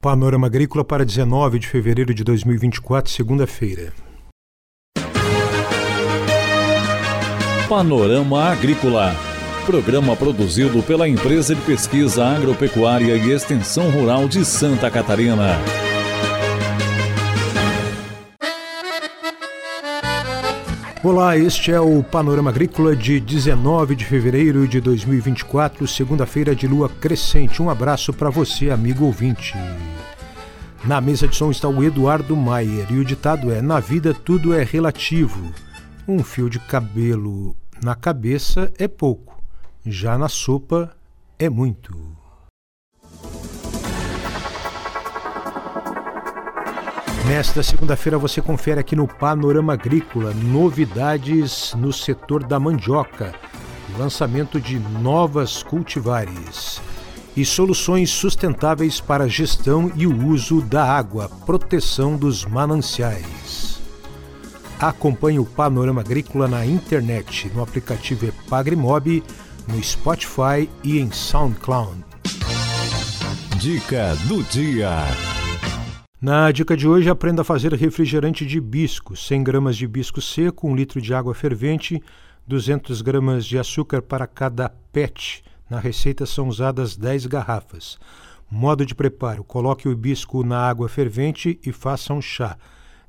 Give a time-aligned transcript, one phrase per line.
[0.00, 3.92] Panorama Agrícola para 19 de fevereiro de 2024, segunda-feira.
[7.68, 9.12] Panorama Agrícola.
[9.66, 15.58] Programa produzido pela Empresa de Pesquisa Agropecuária e Extensão Rural de Santa Catarina.
[21.02, 26.88] Olá, este é o Panorama Agrícola de 19 de fevereiro de 2024, segunda-feira de lua
[26.88, 27.60] crescente.
[27.60, 29.54] Um abraço para você, amigo ouvinte.
[30.88, 34.54] Na mesa de som está o Eduardo Maier e o ditado é: Na vida tudo
[34.54, 35.52] é relativo.
[36.08, 39.38] Um fio de cabelo na cabeça é pouco,
[39.84, 40.96] já na sopa
[41.38, 41.94] é muito.
[47.26, 53.34] Nesta segunda-feira você confere aqui no Panorama Agrícola novidades no setor da mandioca,
[53.98, 56.80] lançamento de novas cultivares
[57.36, 63.80] e soluções sustentáveis para a gestão e o uso da água, proteção dos mananciais.
[64.80, 69.22] Acompanhe o Panorama Agrícola na internet, no aplicativo Epagrimob,
[69.66, 72.04] no Spotify e em SoundCloud.
[73.58, 75.04] Dica do dia.
[76.20, 79.16] Na dica de hoje, aprenda a fazer refrigerante de hibisco.
[79.16, 82.02] 100 gramas de hibisco seco, 1 litro de água fervente,
[82.46, 85.44] 200 gramas de açúcar para cada PET.
[85.68, 87.98] Na receita são usadas 10 garrafas.
[88.50, 92.56] Modo de preparo: coloque o hibisco na água fervente e faça um chá.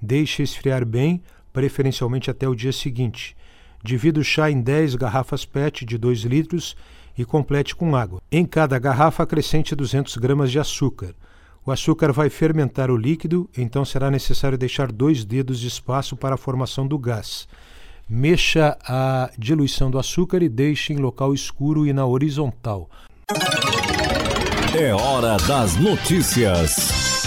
[0.00, 3.36] Deixe esfriar bem, preferencialmente até o dia seguinte.
[3.82, 6.76] Divida o chá em 10 garrafas PET de 2 litros
[7.16, 8.20] e complete com água.
[8.30, 11.14] Em cada garrafa, acrescente 200 gramas de açúcar.
[11.64, 16.34] O açúcar vai fermentar o líquido, então será necessário deixar dois dedos de espaço para
[16.34, 17.46] a formação do gás.
[18.10, 22.88] Mexa a diluição do açúcar e deixe em local escuro e na horizontal.
[24.74, 27.26] É hora das notícias.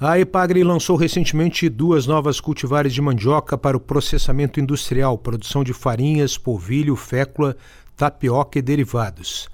[0.00, 5.72] A Epagri lançou recentemente duas novas cultivares de mandioca para o processamento industrial, produção de
[5.72, 7.56] farinhas, polvilho, fécula,
[7.96, 9.48] tapioca e derivados.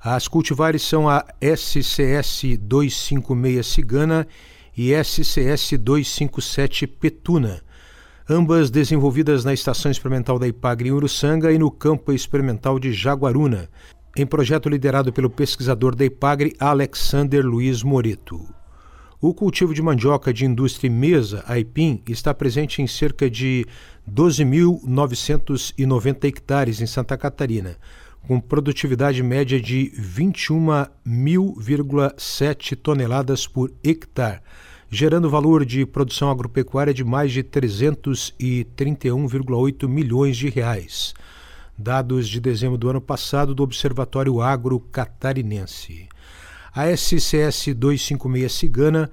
[0.00, 4.28] As cultivares são a SCS 256 Cigana
[4.76, 7.60] e SCS 257 Petuna,
[8.28, 13.70] ambas desenvolvidas na Estação Experimental da Ipagre em Uruçanga e no Campo Experimental de Jaguaruna,
[14.14, 18.46] em projeto liderado pelo pesquisador da Ipagre Alexander Luiz Moreto.
[19.20, 23.64] O cultivo de mandioca de indústria mesa, aipim, está presente em cerca de
[24.08, 27.76] 12.990 hectares em Santa Catarina,
[28.26, 34.42] com produtividade média de 21.000,7 toneladas por hectare,
[34.90, 41.12] gerando valor de produção agropecuária de mais de 331,8 milhões de reais.
[41.76, 46.08] Dados de dezembro do ano passado do Observatório Agro Catarinense.
[46.74, 49.08] A SCS 256 Cigana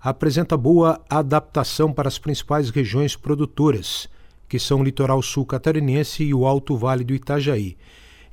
[0.00, 4.08] apresenta boa adaptação para as principais regiões produtoras,
[4.48, 7.76] que são o litoral sul catarinense e o Alto Vale do Itajaí,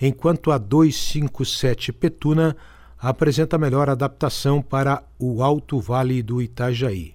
[0.02, 2.58] enquanto a 257 Petuna
[3.00, 7.14] apresenta melhor adaptação para o Alto Vale do Itajaí.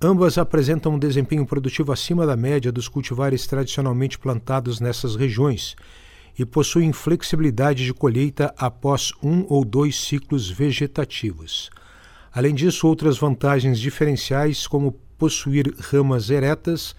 [0.00, 5.74] Ambas apresentam um desempenho produtivo acima da média dos cultivares tradicionalmente plantados nessas regiões
[6.38, 11.68] e possuem flexibilidade de colheita após um ou dois ciclos vegetativos.
[12.32, 16.94] Além disso, outras vantagens diferenciais, como possuir ramas eretas,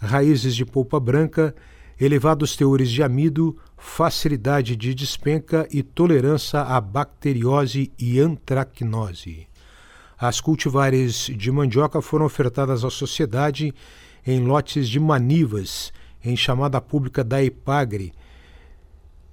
[0.00, 1.54] raízes de polpa branca,
[2.00, 9.46] elevados teores de amido, facilidade de despenca e tolerância à bacteriose e antracnose.
[10.18, 13.74] As cultivares de mandioca foram ofertadas à sociedade
[14.26, 18.12] em lotes de manivas, em chamada pública da EPAGRE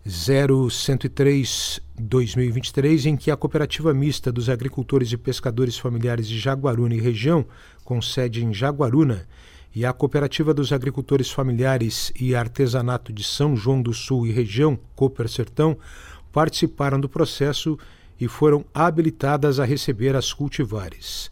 [0.07, 7.45] 0103-2023, em que a Cooperativa Mista dos Agricultores e Pescadores Familiares de Jaguaruna e região,
[7.83, 9.27] com sede em Jaguaruna,
[9.77, 14.75] e a Cooperativa dos Agricultores Familiares e Artesanato de São João do Sul e região,
[14.95, 15.77] Cooper Sertão,
[16.31, 17.77] participaram do processo
[18.19, 21.29] e foram habilitadas a receber as cultivares.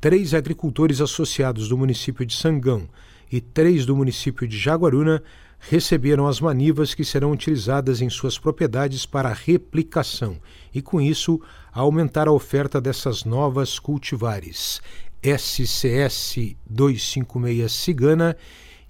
[0.00, 2.88] Três agricultores associados do município de Sangão
[3.30, 5.22] e três do município de Jaguaruna
[5.60, 10.36] receberam as manivas que serão utilizadas em suas propriedades para replicação
[10.74, 11.40] e, com isso,
[11.72, 14.82] aumentar a oferta dessas novas cultivares.
[15.24, 18.36] SCS 256 Cigana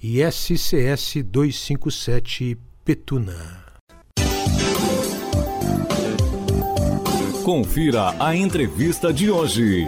[0.02, 3.62] e SCS 257 Petuna.
[7.44, 9.84] Confira a entrevista de hoje.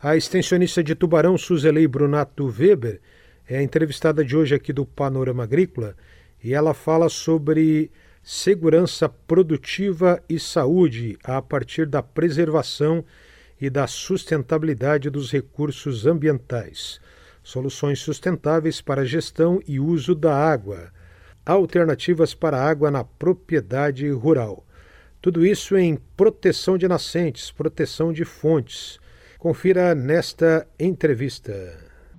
[0.00, 2.98] A extensionista de Tubarão, Suzelei Brunato Weber,
[3.46, 5.94] é a entrevistada de hoje aqui do Panorama Agrícola
[6.42, 7.90] e ela fala sobre
[8.22, 13.04] segurança produtiva e saúde a partir da preservação
[13.62, 17.00] e da sustentabilidade dos recursos ambientais,
[17.44, 20.90] soluções sustentáveis para gestão e uso da água,
[21.46, 24.66] alternativas para a água na propriedade rural.
[25.20, 28.98] Tudo isso em proteção de nascentes, proteção de fontes.
[29.38, 31.52] Confira nesta entrevista.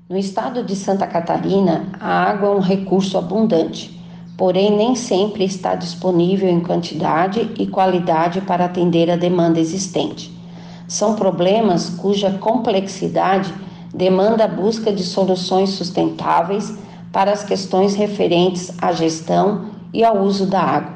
[0.10, 4.02] No estado de Santa Catarina, a água é um recurso abundante
[4.36, 10.43] porém nem sempre está disponível em quantidade e qualidade para atender a demanda existente.
[10.94, 13.52] São problemas cuja complexidade
[13.92, 16.78] demanda a busca de soluções sustentáveis
[17.12, 20.94] para as questões referentes à gestão e ao uso da água.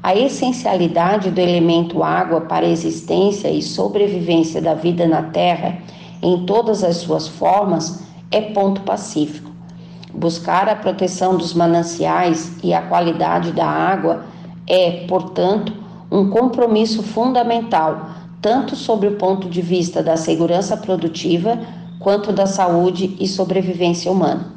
[0.00, 5.78] A essencialidade do elemento água para a existência e sobrevivência da vida na Terra,
[6.22, 9.50] em todas as suas formas, é ponto pacífico.
[10.14, 14.26] Buscar a proteção dos mananciais e a qualidade da água
[14.64, 15.72] é, portanto,
[16.08, 18.10] um compromisso fundamental,
[18.40, 21.58] tanto sob o ponto de vista da segurança produtiva
[21.98, 24.52] quanto da saúde e sobrevivência humana.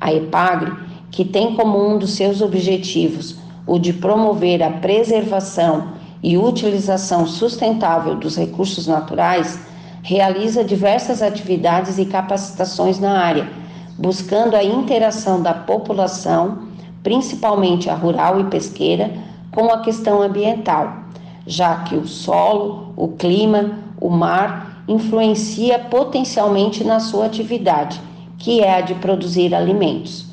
[0.00, 0.72] A EPAGRE,
[1.10, 3.36] que tem como um dos seus objetivos
[3.66, 5.92] o de promover a preservação
[6.22, 9.60] e utilização sustentável dos recursos naturais,
[10.02, 13.62] realiza diversas atividades e capacitações na área
[13.98, 16.66] buscando a interação da população,
[17.02, 19.10] principalmente a rural e pesqueira,
[19.50, 21.04] com a questão ambiental,
[21.46, 28.00] já que o solo, o clima, o mar influencia potencialmente na sua atividade,
[28.38, 30.26] que é a de produzir alimentos.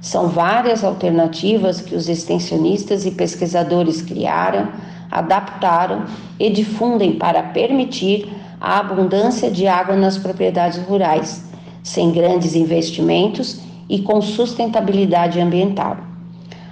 [0.00, 4.68] São várias alternativas que os extensionistas e pesquisadores criaram,
[5.10, 6.04] adaptaram
[6.38, 8.28] e difundem para permitir
[8.60, 11.44] a abundância de água nas propriedades rurais
[11.84, 15.98] sem grandes investimentos e com sustentabilidade ambiental.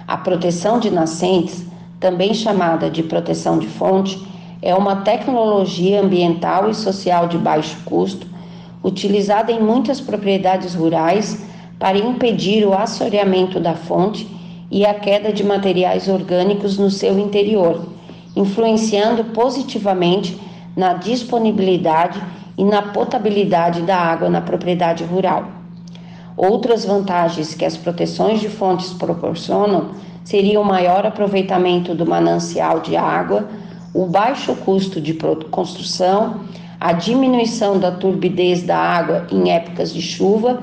[0.07, 1.63] A proteção de nascentes,
[2.03, 4.21] também chamada de proteção de fonte,
[4.61, 8.27] é uma tecnologia ambiental e social de baixo custo,
[8.83, 11.45] utilizada em muitas propriedades rurais
[11.79, 14.27] para impedir o assoreamento da fonte
[14.69, 17.85] e a queda de materiais orgânicos no seu interior,
[18.35, 20.37] influenciando positivamente
[20.75, 22.21] na disponibilidade
[22.57, 25.45] e na potabilidade da água na propriedade rural.
[26.35, 29.91] Outras vantagens que as proteções de fontes proporcionam
[30.23, 33.47] seriam o maior aproveitamento do manancial de água,
[33.93, 35.13] o baixo custo de
[35.51, 36.41] construção,
[36.79, 40.61] a diminuição da turbidez da água em épocas de chuva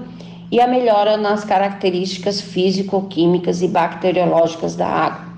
[0.50, 5.30] e a melhora nas características físico-químicas e bacteriológicas da água.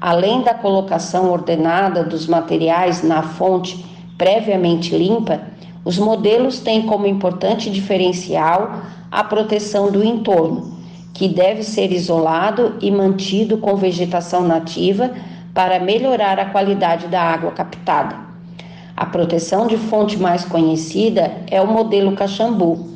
[0.00, 3.84] Além da colocação ordenada dos materiais na fonte
[4.16, 5.40] previamente limpa,
[5.84, 8.80] os modelos têm como importante diferencial
[9.10, 10.77] a proteção do entorno,
[11.18, 15.10] que deve ser isolado e mantido com vegetação nativa
[15.52, 18.14] para melhorar a qualidade da água captada.
[18.96, 22.90] A proteção de fonte mais conhecida é o modelo Caxambu,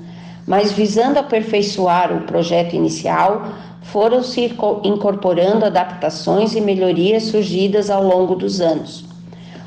[0.46, 3.48] mas visando aperfeiçoar o projeto inicial,
[3.82, 4.54] foram se
[4.84, 9.04] incorporando adaptações e melhorias surgidas ao longo dos anos.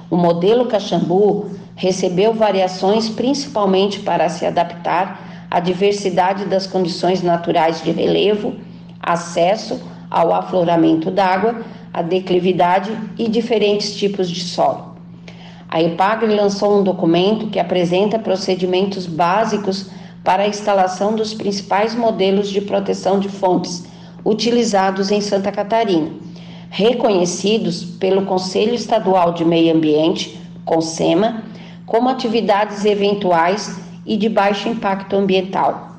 [0.10, 7.92] O modelo Caxambu recebeu variações principalmente para se adaptar à diversidade das condições naturais de
[7.92, 8.56] relevo,
[9.00, 11.62] acesso ao afloramento d'água,
[11.94, 14.96] a declividade e diferentes tipos de solo.
[15.70, 19.90] A EPAGRE lançou um documento que apresenta procedimentos básicos
[20.24, 23.86] para a instalação dos principais modelos de proteção de fontes
[24.24, 26.10] utilizados em Santa Catarina,
[26.70, 31.44] reconhecidos pelo Conselho Estadual de Meio Ambiente, CONSEMA,
[31.86, 35.96] como atividades eventuais e de baixo impacto ambiental.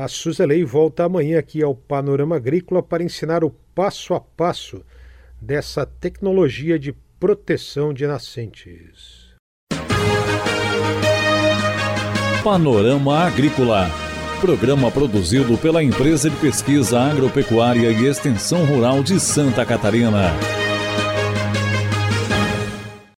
[0.00, 4.82] A Suzelei volta amanhã aqui ao Panorama Agrícola para ensinar o passo a passo
[5.38, 9.34] dessa tecnologia de proteção de nascentes.
[12.42, 13.90] Panorama Agrícola.
[14.40, 20.30] Programa produzido pela Empresa de Pesquisa Agropecuária e Extensão Rural de Santa Catarina.